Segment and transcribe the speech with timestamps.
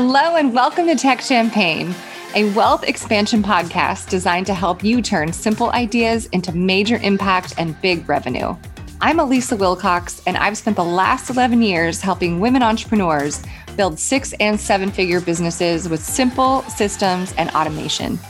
[0.00, 1.92] Hello, and welcome to Tech Champagne,
[2.36, 7.74] a wealth expansion podcast designed to help you turn simple ideas into major impact and
[7.82, 8.54] big revenue.
[9.00, 13.42] I'm Alisa Wilcox, and I've spent the last 11 years helping women entrepreneurs
[13.76, 18.20] build six and seven figure businesses with simple systems and automation.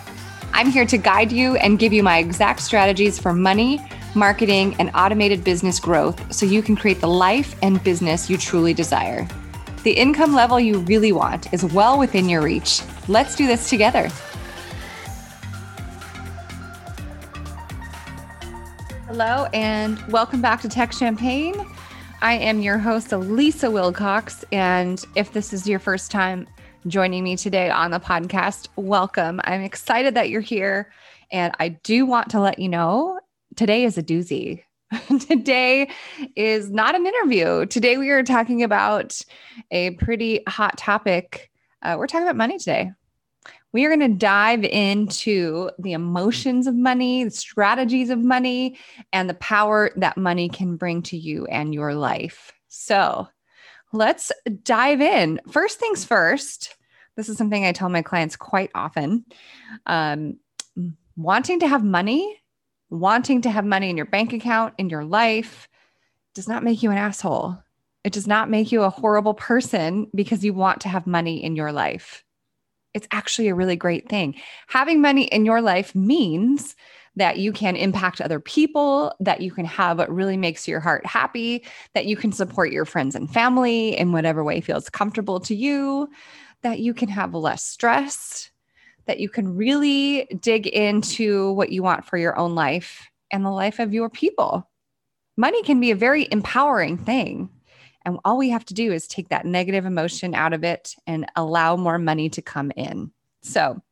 [0.55, 4.91] I'm here to guide you and give you my exact strategies for money, marketing, and
[4.95, 9.29] automated business growth so you can create the life and business you truly desire.
[9.89, 12.83] The income level you really want is well within your reach.
[13.09, 14.11] Let's do this together.
[19.07, 21.55] Hello, and welcome back to Tech Champagne.
[22.21, 24.45] I am your host, Alisa Wilcox.
[24.53, 26.47] And if this is your first time
[26.87, 29.41] joining me today on the podcast, welcome.
[29.45, 30.93] I'm excited that you're here.
[31.33, 33.21] And I do want to let you know
[33.57, 34.65] today is a doozy.
[35.29, 35.91] Today
[36.35, 37.67] is not an interview.
[37.67, 39.21] Today we are talking about
[39.71, 41.51] a pretty hot topic.
[41.83, 42.93] Uh, we're talking about money today.
[43.73, 48.79] We are going to dive into the emotions of money, the strategies of money,
[49.13, 52.53] and the power that money can bring to you and your life.
[52.69, 53.29] So
[53.93, 55.39] let's dive in.
[55.51, 56.77] First things first,
[57.17, 59.27] this is something I tell my clients quite often.
[59.85, 60.39] Um,
[61.17, 62.41] wanting to have money
[62.91, 65.69] wanting to have money in your bank account, in your life,
[66.35, 67.59] does not make you an asshole.
[68.05, 71.57] It does not make you a horrible person because you want to have money in
[71.57, 72.25] your life.
[72.95, 74.35] It's actually a really great thing.
[74.69, 76.75] Having money in your life means
[77.17, 81.05] that you can impact other people, that you can have what really makes your heart
[81.05, 85.55] happy, that you can support your friends and family in whatever way feels comfortable to
[85.55, 86.09] you,
[86.63, 88.51] that you can have less stress,
[89.09, 93.51] that you can really dig into what you want for your own life and the
[93.51, 94.71] life of your people.
[95.37, 97.51] Money can be a very empowering thing.
[98.05, 101.27] And all we have to do is take that negative emotion out of it and
[101.37, 103.11] allow more money to come in.
[103.43, 103.83] So,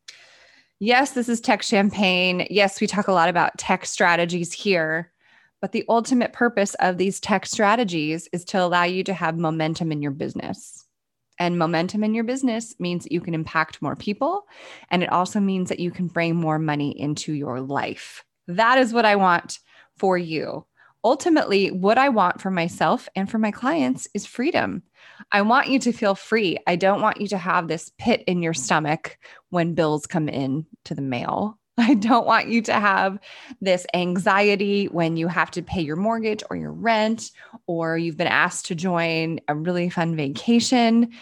[0.81, 2.47] yes, this is Tech Champagne.
[2.51, 5.13] Yes, we talk a lot about tech strategies here,
[5.61, 9.93] but the ultimate purpose of these tech strategies is to allow you to have momentum
[9.93, 10.86] in your business.
[11.39, 14.47] And momentum in your business means that you can impact more people.
[14.91, 18.25] And it also means that you can bring more money into your life.
[18.49, 19.59] That is what I want
[19.99, 20.67] for you.
[21.05, 24.83] Ultimately, what I want for myself and for my clients is freedom.
[25.31, 26.59] I want you to feel free.
[26.67, 29.19] I don't want you to have this pit in your stomach
[29.51, 31.59] when bills come in to the mail.
[31.79, 33.19] I don't want you to have
[33.61, 37.31] this anxiety when you have to pay your mortgage or your rent,
[37.67, 41.13] or you've been asked to join a really fun vacation.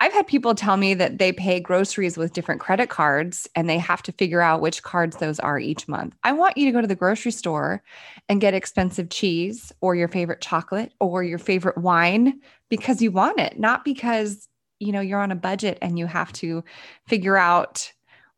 [0.00, 3.78] I've had people tell me that they pay groceries with different credit cards and they
[3.78, 6.14] have to figure out which cards those are each month.
[6.24, 7.82] I want you to go to the grocery store
[8.28, 13.40] and get expensive cheese or your favorite chocolate or your favorite wine because you want
[13.40, 14.48] it, not because
[14.78, 16.64] you know you're on a budget and you have to
[17.06, 17.92] figure out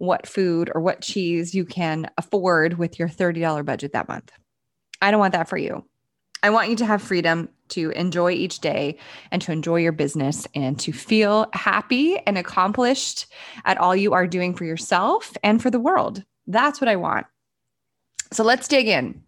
[0.04, 4.32] what food or what cheese you can afford with your $30 budget that month.
[5.00, 5.84] I don't want that for you.
[6.42, 8.98] I want you to have freedom to enjoy each day
[9.30, 13.26] and to enjoy your business and to feel happy and accomplished
[13.64, 16.22] at all you are doing for yourself and for the world.
[16.46, 17.26] That's what I want.
[18.30, 19.22] So let's dig in.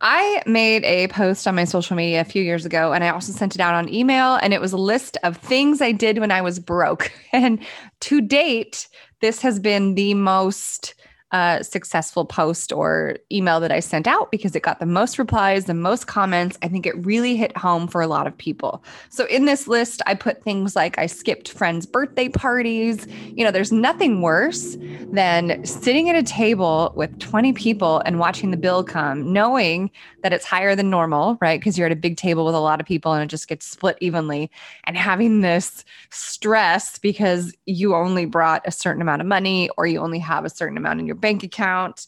[0.00, 3.32] I made a post on my social media a few years ago and I also
[3.32, 6.30] sent it out on email and it was a list of things I did when
[6.30, 7.12] I was broke.
[7.32, 7.58] And
[8.00, 8.88] to date,
[9.20, 10.94] this has been the most
[11.32, 15.64] uh, successful post or email that I sent out because it got the most replies,
[15.64, 16.56] the most comments.
[16.62, 18.84] I think it really hit home for a lot of people.
[19.08, 23.08] So, in this list, I put things like I skipped friends' birthday parties.
[23.08, 24.76] You know, there's nothing worse
[25.12, 29.90] than sitting at a table with 20 people and watching the bill come, knowing
[30.22, 31.58] that it's higher than normal, right?
[31.58, 33.66] Because you're at a big table with a lot of people and it just gets
[33.66, 34.48] split evenly,
[34.84, 39.98] and having this stress because you only brought a certain amount of money or you
[39.98, 42.06] only have a certain amount in your bank account.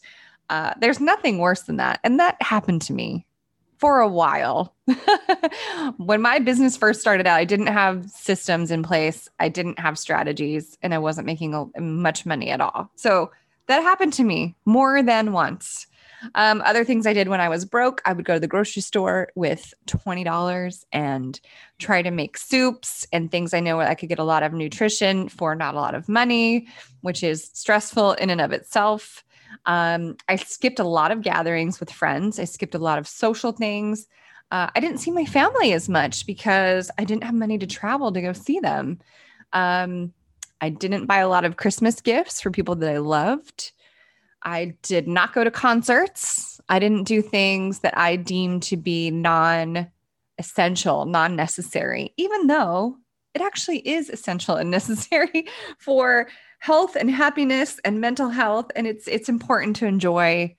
[0.49, 1.99] Uh, there's nothing worse than that.
[2.03, 3.25] And that happened to me
[3.77, 4.75] for a while.
[5.97, 9.97] when my business first started out, I didn't have systems in place, I didn't have
[9.97, 12.91] strategies, and I wasn't making much money at all.
[12.95, 13.31] So
[13.67, 15.87] that happened to me more than once.
[16.35, 18.81] Um, other things I did when I was broke, I would go to the grocery
[18.81, 21.39] store with $20 and
[21.77, 25.29] try to make soups and things I know I could get a lot of nutrition
[25.29, 26.67] for not a lot of money,
[27.01, 29.23] which is stressful in and of itself.
[29.65, 33.51] Um, I skipped a lot of gatherings with friends, I skipped a lot of social
[33.51, 34.07] things.
[34.51, 38.11] Uh, I didn't see my family as much because I didn't have money to travel
[38.11, 38.99] to go see them.
[39.53, 40.13] Um,
[40.61, 43.71] I didn't buy a lot of Christmas gifts for people that I loved.
[44.43, 46.61] I did not go to concerts.
[46.69, 49.89] I didn't do things that I deemed to be non
[50.37, 52.97] essential, non necessary, even though
[53.33, 55.47] it actually is essential and necessary
[55.77, 56.27] for
[56.59, 58.71] health and happiness and mental health.
[58.75, 60.55] And it's it's important to enjoy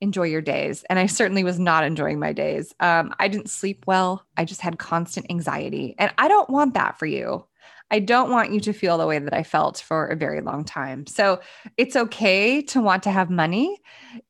[0.00, 0.84] enjoy your days.
[0.88, 2.72] And i certainly was not enjoying my days.
[2.78, 4.24] Um, i didn't sleep well.
[4.36, 5.96] I just had constant anxiety.
[5.98, 7.47] And i don't want that for you
[7.90, 10.64] i don't want you to feel the way that i felt for a very long
[10.64, 11.40] time so
[11.76, 13.78] it's okay to want to have money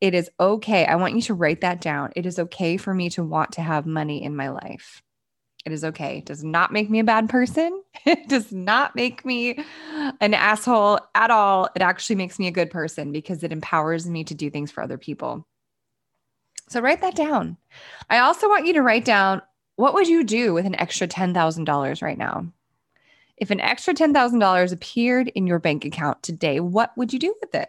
[0.00, 3.08] it is okay i want you to write that down it is okay for me
[3.10, 5.02] to want to have money in my life
[5.68, 6.18] it is okay.
[6.18, 7.82] It does not make me a bad person.
[8.06, 9.62] It does not make me
[10.20, 11.68] an asshole at all.
[11.76, 14.82] It actually makes me a good person because it empowers me to do things for
[14.82, 15.46] other people.
[16.70, 17.58] So write that down.
[18.08, 19.42] I also want you to write down
[19.76, 22.50] what would you do with an extra $10,000 right now?
[23.40, 27.54] If an extra $10,000 appeared in your bank account today, what would you do with
[27.54, 27.68] it?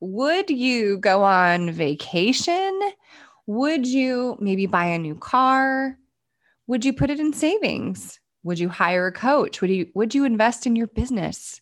[0.00, 2.80] Would you go on vacation?
[3.46, 5.98] Would you maybe buy a new car?
[6.66, 8.20] Would you put it in savings?
[8.42, 9.60] Would you hire a coach?
[9.60, 11.60] Would you would you invest in your business?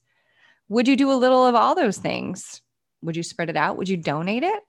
[0.69, 2.61] Would you do a little of all those things?
[3.03, 3.77] Would you spread it out?
[3.77, 4.62] Would you donate it?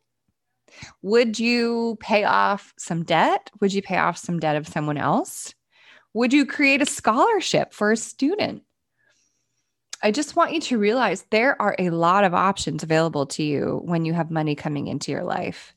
[1.01, 3.49] Would you pay off some debt?
[3.61, 5.53] Would you pay off some debt of someone else?
[6.15, 8.63] Would you create a scholarship for a student?
[10.01, 13.81] I just want you to realize there are a lot of options available to you
[13.85, 15.75] when you have money coming into your life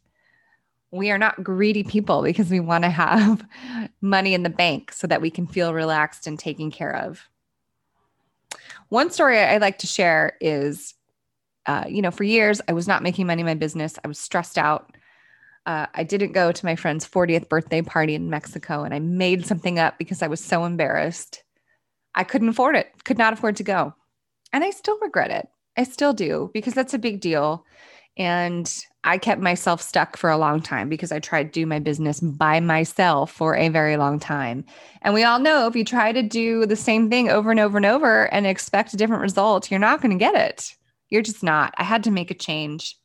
[0.90, 3.46] we are not greedy people because we want to have
[4.00, 7.28] money in the bank so that we can feel relaxed and taken care of.
[8.88, 10.94] One story I like to share is,
[11.66, 13.98] uh, you know, for years I was not making money in my business.
[14.02, 14.94] I was stressed out.
[15.68, 19.44] Uh, I didn't go to my friend's 40th birthday party in Mexico and I made
[19.44, 21.44] something up because I was so embarrassed.
[22.14, 23.92] I couldn't afford it, could not afford to go.
[24.50, 25.46] And I still regret it.
[25.76, 27.66] I still do because that's a big deal.
[28.16, 28.74] And
[29.04, 32.18] I kept myself stuck for a long time because I tried to do my business
[32.18, 34.64] by myself for a very long time.
[35.02, 37.76] And we all know if you try to do the same thing over and over
[37.76, 40.74] and over and expect a different result, you're not going to get it.
[41.10, 41.74] You're just not.
[41.76, 42.96] I had to make a change.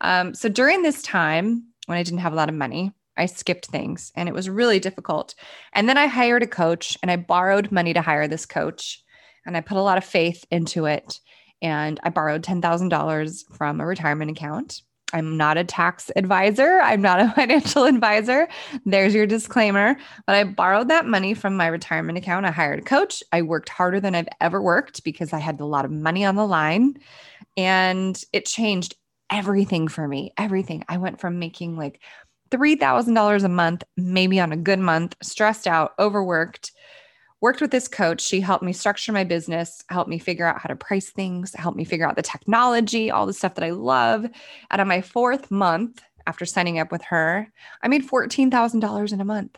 [0.00, 3.66] Um, so during this time, when I didn't have a lot of money, I skipped
[3.66, 5.34] things and it was really difficult.
[5.72, 9.02] And then I hired a coach and I borrowed money to hire this coach.
[9.46, 11.20] And I put a lot of faith into it
[11.62, 14.82] and I borrowed $10,000 from a retirement account.
[15.12, 16.80] I'm not a tax advisor.
[16.80, 18.48] I'm not a financial advisor.
[18.84, 19.96] There's your disclaimer.
[20.26, 22.44] But I borrowed that money from my retirement account.
[22.44, 23.22] I hired a coach.
[23.32, 26.34] I worked harder than I've ever worked because I had a lot of money on
[26.34, 26.96] the line.
[27.56, 28.96] And it changed
[29.30, 30.32] everything for me.
[30.38, 30.84] Everything.
[30.88, 32.00] I went from making like
[32.50, 36.72] $3,000 a month, maybe on a good month, stressed out, overworked,
[37.40, 38.20] worked with this coach.
[38.20, 41.76] She helped me structure my business, helped me figure out how to price things, helped
[41.76, 44.26] me figure out the technology, all the stuff that I love.
[44.70, 47.48] And on my fourth month after signing up with her,
[47.82, 49.56] I made $14,000 in a month.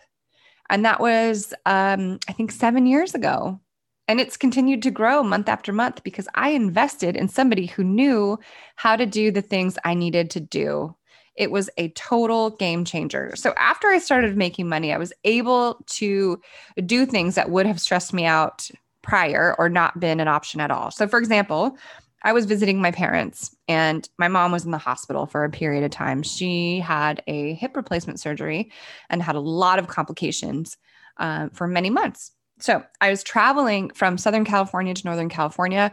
[0.71, 3.61] And that was, um, I think, seven years ago.
[4.09, 8.39] And it's continued to grow month after month because I invested in somebody who knew
[8.77, 10.97] how to do the things I needed to do
[11.39, 13.33] it was a total game changer.
[13.37, 16.41] So after I started making money, I was able to
[16.85, 18.69] do things that would have stressed me out
[19.03, 20.91] prior or not been an option at all.
[20.91, 21.79] So, for example,
[22.25, 25.85] I was visiting my parents and my mom was in the hospital for a period
[25.85, 26.25] of time.
[26.25, 28.73] She had a hip replacement surgery
[29.09, 30.77] and had a lot of complications
[31.19, 32.33] uh, for many months.
[32.61, 35.93] So I was traveling from Southern California to Northern California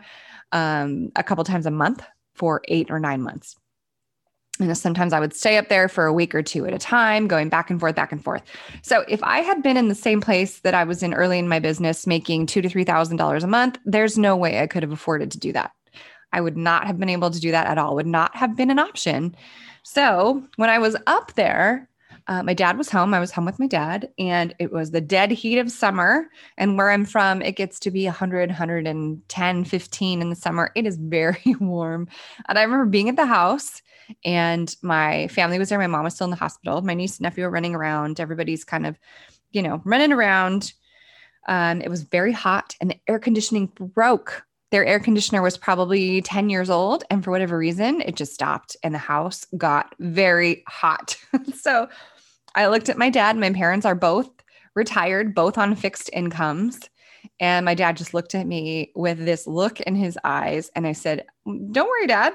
[0.51, 3.55] um, a couple times a month for eight or nine months
[4.59, 7.27] And sometimes I would stay up there for a week or two at a time,
[7.27, 8.41] going back and forth, back and forth.
[8.83, 11.49] So if I had been in the same place that I was in early in
[11.49, 14.81] my business, making two to three thousand dollars a month, there's no way I could
[14.83, 15.71] have afforded to do that.
[16.31, 17.95] I would not have been able to do that at all.
[17.95, 19.35] Would not have been an option.
[19.83, 21.89] So when I was up there,
[22.27, 23.13] uh, my dad was home.
[23.13, 26.27] I was home with my dad, and it was the dead heat of summer.
[26.57, 30.71] And where I'm from, it gets to be 100, 110, 15 in the summer.
[30.75, 32.07] It is very warm.
[32.47, 33.81] And I remember being at the house
[34.23, 35.79] and my family was there.
[35.79, 36.81] My mom was still in the hospital.
[36.81, 38.19] My niece and nephew were running around.
[38.19, 38.99] Everybody's kind of,
[39.51, 40.73] you know, running around.
[41.47, 44.43] Um, it was very hot and the air conditioning broke.
[44.71, 47.03] Their air conditioner was probably 10 years old.
[47.09, 51.17] And for whatever reason, it just stopped and the house got very hot.
[51.55, 51.87] so
[52.55, 53.37] I looked at my dad.
[53.37, 54.29] My parents are both
[54.73, 56.79] retired, both on fixed incomes.
[57.39, 60.71] And my dad just looked at me with this look in his eyes.
[60.75, 62.33] And I said, Don't worry, dad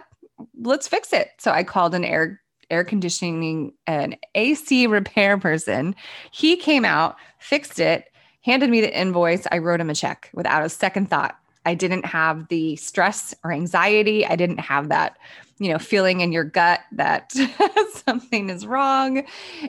[0.58, 1.30] let's fix it.
[1.38, 5.96] So I called an air air conditioning an AC repair person.
[6.30, 8.04] He came out, fixed it,
[8.42, 9.44] handed me the invoice.
[9.50, 11.36] I wrote him a check without a second thought.
[11.66, 14.24] I didn't have the stress or anxiety.
[14.24, 15.18] I didn't have that,
[15.60, 17.32] you know, feeling in your gut that
[18.06, 19.24] something is wrong.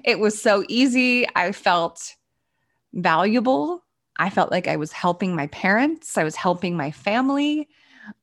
[0.05, 1.27] It was so easy.
[1.35, 2.15] I felt
[2.93, 3.83] valuable.
[4.17, 7.67] I felt like I was helping my parents, I was helping my family.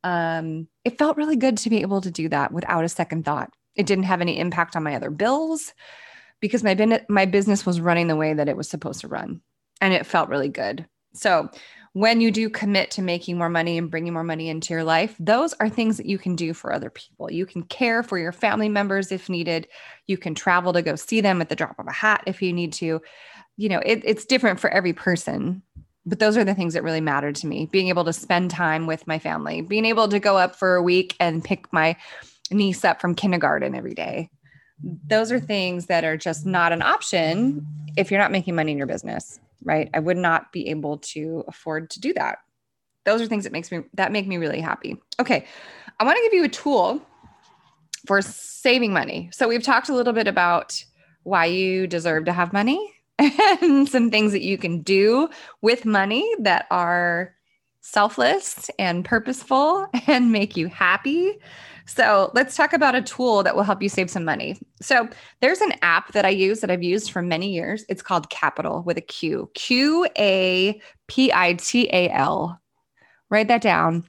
[0.02, 3.52] Um, it felt really good to be able to do that without a second thought.
[3.76, 5.72] It didn't have any impact on my other bills
[6.40, 9.40] because my, bin- my business was running the way that it was supposed to run.
[9.80, 10.86] And it felt really good.
[11.14, 11.48] So,
[11.92, 15.14] when you do commit to making more money and bringing more money into your life,
[15.18, 17.30] those are things that you can do for other people.
[17.30, 19.68] You can care for your family members if needed.
[20.06, 22.52] You can travel to go see them at the drop of a hat if you
[22.52, 23.00] need to.
[23.56, 25.62] You know, it, it's different for every person,
[26.06, 28.86] but those are the things that really matter to me being able to spend time
[28.86, 31.96] with my family, being able to go up for a week and pick my
[32.50, 34.30] niece up from kindergarten every day.
[35.06, 37.66] Those are things that are just not an option
[37.96, 39.88] if you're not making money in your business right?
[39.94, 42.38] I would not be able to afford to do that.
[43.04, 44.96] Those are things that makes me that make me really happy.
[45.20, 45.46] Okay.
[45.98, 47.02] I want to give you a tool
[48.06, 49.30] for saving money.
[49.32, 50.82] So we've talked a little bit about
[51.22, 55.28] why you deserve to have money and some things that you can do
[55.60, 57.34] with money that are
[57.90, 61.38] selfless and purposeful and make you happy.
[61.86, 64.58] So let's talk about a tool that will help you save some money.
[64.82, 65.08] So
[65.40, 67.86] there's an app that I use that I've used for many years.
[67.88, 72.60] It's called Qapital with a Q, Q A P I T A L.
[73.30, 74.04] Write that down.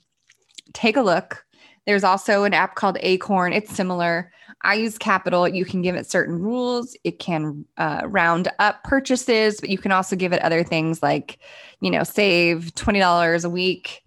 [0.74, 1.46] Take a look.
[1.86, 3.54] There's also an app called Acorn.
[3.54, 4.32] It's similar.
[4.64, 5.54] I use Qapital.
[5.54, 6.96] You can give it certain rules.
[7.04, 11.40] It can uh, round up purchases, but you can also give it other things like,
[11.82, 14.04] you know, save $20 a week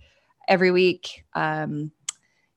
[0.49, 1.25] every week.
[1.35, 1.91] Um,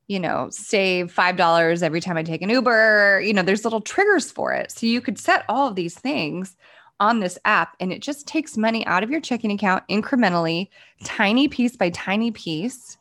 [0.07, 3.21] you know, save $5 every time I take an Uber.
[3.21, 4.71] You know, there's little triggers for it.
[4.71, 6.55] So you could set all of these things
[6.99, 10.69] on this app and it just takes money out of your checking account incrementally,
[11.03, 12.97] tiny piece by tiny piece.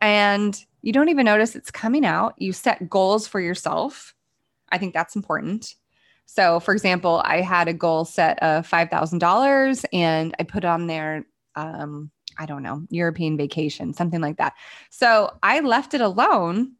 [0.00, 2.34] And you don't even notice it's coming out.
[2.38, 4.14] You set goals for yourself.
[4.70, 5.74] I think that's important.
[6.26, 11.26] So, for example, I had a goal set of $5,000 and I put on there
[11.56, 14.54] um, I don't know, European vacation, something like that.
[14.90, 16.72] So I left it alone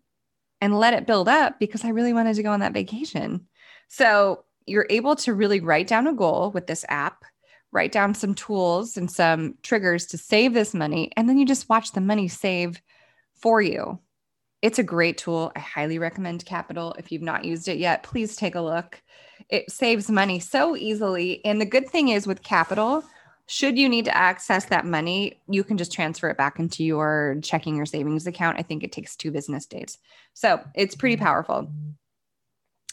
[0.61, 3.47] and let it build up because I really wanted to go on that vacation.
[3.89, 7.25] So you're able to really write down a goal with this app,
[7.73, 11.69] write down some tools and some triggers to save this money, and then you just
[11.69, 12.81] watch the money save
[13.41, 13.99] for you.
[14.61, 15.53] It's a great tool.
[15.55, 16.99] I highly recommend Qapital.
[16.99, 19.01] If you've not used it yet, please take a look.
[19.49, 21.45] It saves money so easily.
[21.45, 23.05] And the good thing is with Qapital,
[23.47, 27.39] should you need to access that money, you can just transfer it back into your
[27.43, 28.59] checking or savings account.
[28.59, 29.97] I think it takes two business days.
[30.35, 31.25] So it's pretty mm-hmm.
[31.25, 31.71] powerful.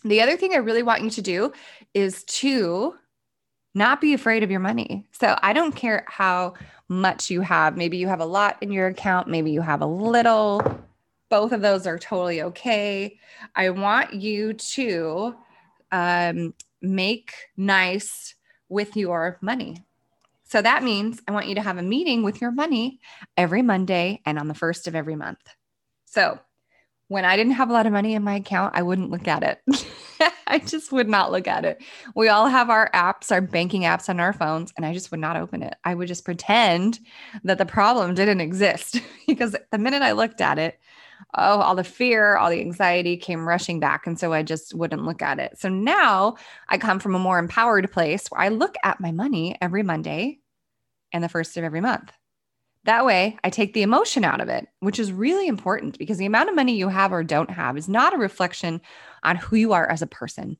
[0.03, 1.51] The other thing I really want you to do
[1.93, 2.95] is to
[3.73, 5.05] not be afraid of your money.
[5.11, 6.53] So I don't care how
[6.87, 7.77] much you have.
[7.77, 10.61] Maybe you have a lot in your account, maybe you have a little.
[11.29, 13.19] Both of those are totally okay.
[13.55, 15.35] I want you to
[15.91, 18.35] um, make nice
[18.69, 19.83] with your money.
[20.43, 22.99] So that means I want you to have a meeting with your money
[23.35, 25.39] every Monday and on the first of every month.
[26.05, 26.39] So
[27.07, 29.43] when I didn't have a lot of money in my account, I wouldn't look at
[29.43, 29.61] it.
[30.47, 31.83] I just would not look at it.
[32.15, 35.19] We all have our apps, our banking apps on our phones, and I just would
[35.19, 35.75] not open it.
[35.83, 36.99] I would just pretend
[37.43, 40.79] that the problem didn't exist because the minute I looked at it,
[41.35, 44.07] oh, all the fear, all the anxiety came rushing back.
[44.07, 45.57] And so I just wouldn't look at it.
[45.57, 46.35] So now
[46.69, 50.39] I come from a more empowered place where I look at my money every Monday
[51.11, 52.11] and the first of every month.
[52.85, 56.27] That way, I take the emotion out of it, which is really important because the
[56.27, 58.79] amount of money you have or don't have is not a reflection
[59.23, 60.57] on who you are as a person.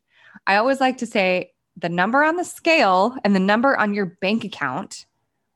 [0.48, 4.18] I always like to say the number on the scale and the number on your
[4.22, 5.06] bank account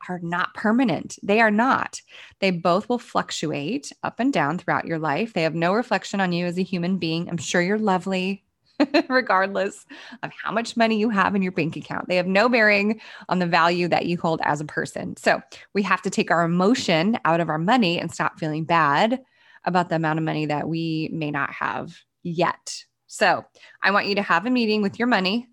[0.07, 1.17] are not permanent.
[1.23, 2.01] They are not.
[2.39, 5.33] They both will fluctuate up and down throughout your life.
[5.33, 7.29] They have no reflection on you as a human being.
[7.29, 8.43] I'm sure you're lovely,
[9.09, 9.85] regardless
[10.23, 12.07] of how much money you have in your bank account.
[12.07, 15.17] They have no bearing on the value that you hold as a person.
[15.17, 15.41] So
[15.73, 19.21] we have to take our emotion out of our money and stop feeling bad
[19.65, 22.83] about the amount of money that we may not have yet.
[23.07, 23.43] So
[23.81, 25.47] I want you to have a meeting with your money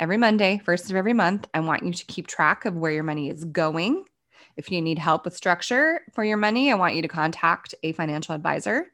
[0.00, 1.46] every Monday, first of every month.
[1.54, 4.04] I want you to keep track of where your money is going.
[4.56, 7.92] If you need help with structure for your money, I want you to contact a
[7.92, 8.86] financial advisor.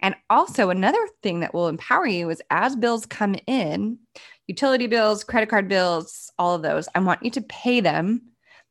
[0.00, 3.98] And also, another thing that will empower you is as bills come in,
[4.46, 8.22] utility bills, credit card bills, all of those, I want you to pay them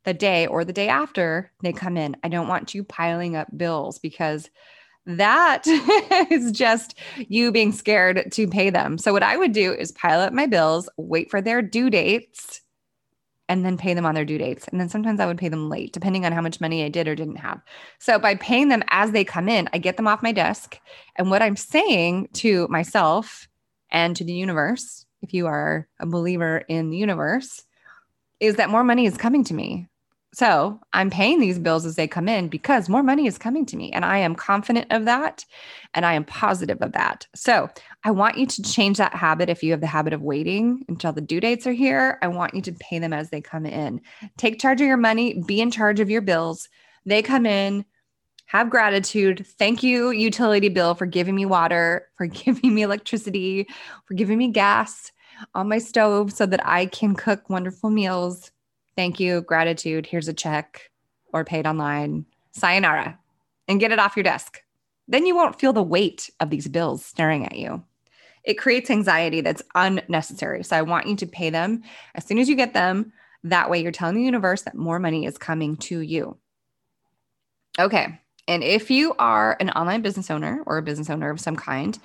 [0.05, 2.15] the day or the day after they come in.
[2.23, 4.49] I don't want you piling up bills because
[5.05, 5.63] that
[6.31, 8.97] is just you being scared to pay them.
[8.97, 12.61] So, what I would do is pile up my bills, wait for their due dates,
[13.49, 14.67] and then pay them on their due dates.
[14.67, 17.07] And then sometimes I would pay them late, depending on how much money I did
[17.07, 17.61] or didn't have.
[17.99, 20.79] So, by paying them as they come in, I get them off my desk.
[21.15, 23.47] And what I'm saying to myself
[23.89, 27.63] and to the universe, if you are a believer in the universe,
[28.39, 29.87] is that more money is coming to me.
[30.37, 33.75] So I'm paying these bills as they come in because more money is coming to
[33.75, 33.91] me.
[33.91, 35.43] And I am confident of that.
[35.95, 37.25] And I am positive of that.
[37.33, 37.67] So
[38.03, 39.49] I want you to change that habit.
[39.49, 42.53] If you have the habit of waiting until the due dates are here, I want
[42.53, 43.99] you to pay them as they come in.
[44.37, 46.69] Take charge of your money, be in charge of your bills.
[47.03, 47.83] They come in,
[48.45, 49.43] have gratitude.
[49.57, 53.65] Thank you, utility bill, for giving me water, for giving me electricity,
[54.05, 55.11] for giving me gas
[55.55, 58.51] on my stove so that I can cook wonderful meals
[58.97, 60.91] thank you, gratitude, here's a check
[61.31, 63.17] or paid online, sayonara,
[63.67, 64.61] and get it off your desk.
[65.07, 67.83] Then you won't feel the weight of these bills staring at you.
[68.43, 70.63] It creates anxiety that's unnecessary.
[70.63, 71.83] So I want you to pay them
[72.15, 73.13] as soon as you get them.
[73.43, 76.37] That way, you're telling the universe that more money is coming to you.
[77.79, 78.19] Okay.
[78.47, 81.99] And if you are an online business owner or a business owner of some kind,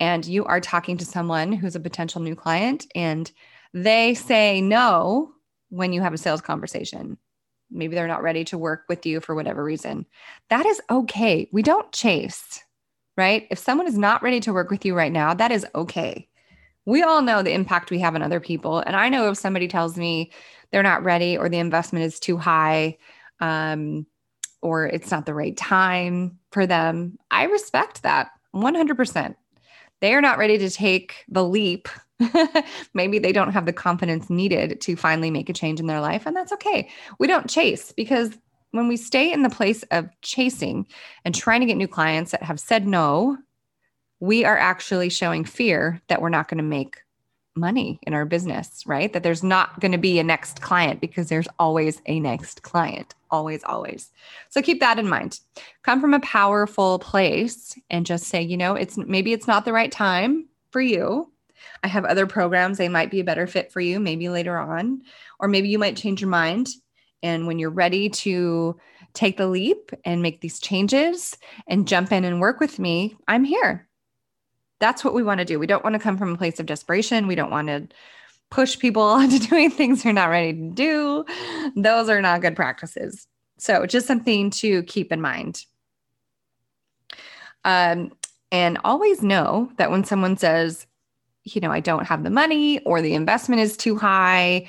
[0.00, 3.30] and you are talking to someone who's a potential new client and
[3.72, 5.33] they say no
[5.74, 7.18] when you have a sales conversation.
[7.70, 10.06] Maybe they're not ready to work with you for whatever reason.
[10.48, 11.48] That is okay.
[11.52, 12.62] We don't chase,
[13.16, 13.48] right?
[13.50, 16.28] If someone is not ready to work with you right now, that is okay.
[16.86, 18.78] We all know the impact we have on other people.
[18.78, 20.30] And I know if somebody tells me
[20.70, 22.98] they're not ready or the investment is too high,
[23.40, 24.06] um,
[24.62, 29.34] or it's not the right time for them, I respect that 100%.
[30.00, 31.88] They are not ready to take the leap
[32.94, 36.26] Maybe they don't have the confidence needed to finally make a change in their life,
[36.26, 36.88] and that's okay.
[37.18, 38.36] We don't chase because
[38.70, 40.86] when we stay in the place of chasing
[41.24, 43.38] and trying to get new clients that have said no,
[44.20, 46.98] we are actually showing fear that we're not going to make
[47.56, 49.12] money in our business, right?
[49.12, 53.14] That there's not going to be a next client because there's always a next client,
[53.30, 54.10] always, always.
[54.50, 55.40] So keep that in mind.
[55.82, 59.72] Come from a powerful place and just say, you know, it's maybe it's not the
[59.72, 61.30] right time for you.
[61.82, 65.02] I have other programs, they might be a better fit for you, maybe later on,
[65.38, 66.68] or maybe you might change your mind.
[67.22, 68.76] And when you're ready to
[69.14, 73.44] take the leap and make these changes and jump in and work with me, I'm
[73.44, 73.88] here.
[74.80, 75.58] That's what we want to do.
[75.58, 77.26] We don't want to come from a place of desperation.
[77.26, 77.88] We don't want to
[78.50, 81.24] push people into doing things they're not ready to do.
[81.76, 83.26] Those are not good practices.
[83.56, 85.64] So, just something to keep in mind.
[87.64, 88.12] Um,
[88.52, 90.86] and always know that when someone says,
[91.44, 94.68] you know, I don't have the money or the investment is too high,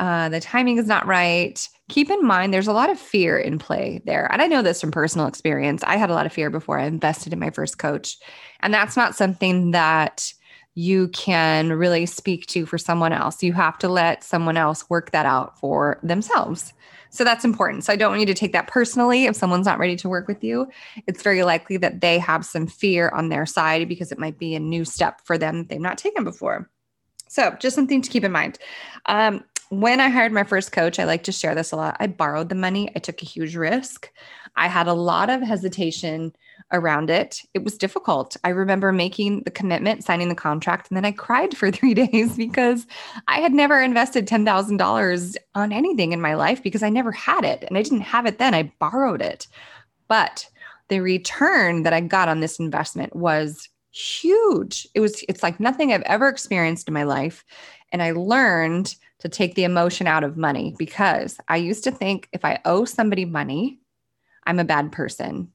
[0.00, 1.68] uh, the timing is not right.
[1.88, 4.30] Keep in mind, there's a lot of fear in play there.
[4.32, 5.84] And I know this from personal experience.
[5.84, 8.18] I had a lot of fear before I invested in my first coach.
[8.60, 10.32] And that's not something that
[10.76, 13.42] you can really speak to for someone else.
[13.42, 16.74] You have to let someone else work that out for themselves.
[17.08, 17.84] So that's important.
[17.84, 19.24] So I don't want you to take that personally.
[19.24, 20.68] If someone's not ready to work with you,
[21.06, 24.54] it's very likely that they have some fear on their side because it might be
[24.54, 26.70] a new step for them that they've not taken before.
[27.26, 28.58] So just something to keep in mind.
[29.06, 31.96] Um, when I hired my first coach, I like to share this a lot.
[31.98, 34.12] I borrowed the money, I took a huge risk.
[34.56, 36.34] I had a lot of hesitation
[36.72, 37.42] around it.
[37.54, 38.36] It was difficult.
[38.44, 42.36] I remember making the commitment, signing the contract, and then I cried for three days
[42.36, 42.86] because
[43.28, 47.64] I had never invested $10,000 on anything in my life because I never had it.
[47.64, 49.46] And I didn't have it then, I borrowed it.
[50.08, 50.48] But
[50.88, 54.86] the return that I got on this investment was huge.
[54.94, 57.44] It was, it's like nothing I've ever experienced in my life.
[57.92, 62.28] And I learned to take the emotion out of money because I used to think
[62.32, 63.80] if I owe somebody money,
[64.46, 65.52] I'm a bad person.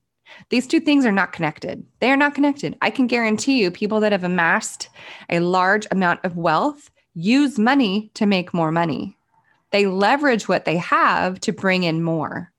[0.50, 1.86] These two things are not connected.
[2.00, 2.78] They are not connected.
[2.82, 4.90] I can guarantee you, people that have amassed
[5.30, 9.18] a large amount of wealth use money to make more money.
[9.72, 12.52] They leverage what they have to bring in more,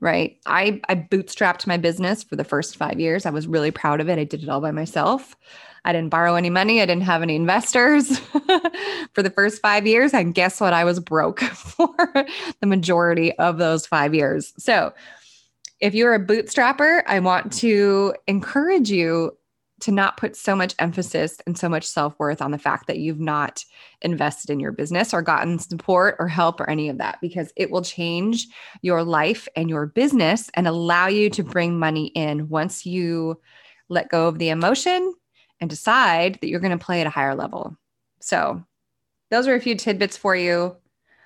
[0.00, 0.38] right?
[0.46, 3.26] I, I bootstrapped my business for the first five years.
[3.26, 4.18] I was really proud of it.
[4.18, 5.36] I did it all by myself.
[5.84, 6.80] I didn't borrow any money.
[6.80, 8.18] I didn't have any investors
[9.12, 10.14] for the first five years.
[10.14, 10.72] And guess what?
[10.72, 11.96] I was broke for
[12.60, 14.52] the majority of those five years.
[14.58, 14.92] So,
[15.82, 19.36] if you're a bootstrapper, I want to encourage you
[19.80, 23.00] to not put so much emphasis and so much self worth on the fact that
[23.00, 23.64] you've not
[24.00, 27.72] invested in your business or gotten support or help or any of that, because it
[27.72, 28.46] will change
[28.82, 33.40] your life and your business and allow you to bring money in once you
[33.88, 35.12] let go of the emotion
[35.60, 37.76] and decide that you're going to play at a higher level.
[38.20, 38.62] So,
[39.32, 40.76] those are a few tidbits for you.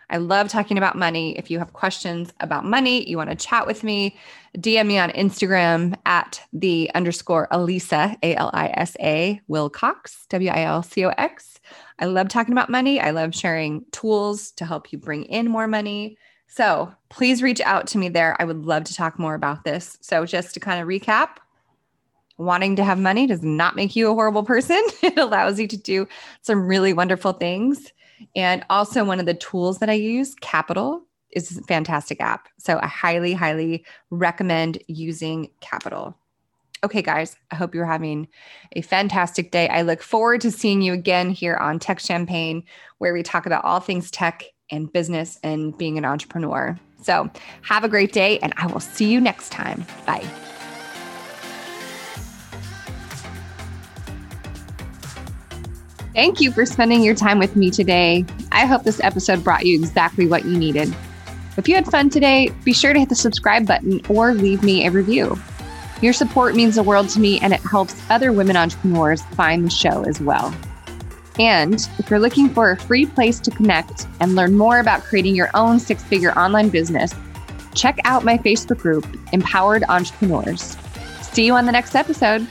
[0.08, 1.36] I love talking about money.
[1.36, 4.16] If you have questions about money, you want to chat with me,
[4.56, 10.50] DM me on Instagram at the underscore Alisa, A L I S A, Wilcox, W
[10.50, 11.60] I L C O X.
[11.98, 13.00] I love talking about money.
[13.00, 16.18] I love sharing tools to help you bring in more money.
[16.46, 18.36] So please reach out to me there.
[18.40, 19.98] I would love to talk more about this.
[20.00, 21.36] So, just to kind of recap,
[22.38, 24.82] wanting to have money does not make you a horrible person.
[25.02, 26.06] It allows you to do
[26.42, 27.92] some really wonderful things.
[28.34, 31.02] And also, one of the tools that I use, Qapital,
[31.32, 32.48] is a fantastic app.
[32.58, 36.14] So I highly, highly recommend using Qapital.
[36.84, 38.28] Okay, guys, I hope you're having
[38.72, 39.68] a fantastic day.
[39.68, 42.62] I look forward to seeing you again here on Tech Champagne,
[42.98, 46.78] where we talk about all things tech and business and being an entrepreneur.
[47.02, 47.30] So
[47.62, 49.86] have a great day, and I will see you next time.
[50.06, 50.26] Bye.
[56.16, 58.24] Thank you for spending your time with me today.
[58.50, 60.96] I hope this episode brought you exactly what you needed.
[61.58, 64.86] If you had fun today, be sure to hit the subscribe button or leave me
[64.86, 65.38] a review.
[66.00, 69.70] Your support means the world to me and it helps other women entrepreneurs find the
[69.70, 70.54] show as well.
[71.38, 75.36] And if you're looking for a free place to connect and learn more about creating
[75.36, 77.12] your own six figure online business,
[77.74, 80.78] check out my Facebook group, Empowered Entrepreneurs.
[81.20, 82.46] See you on the next episode.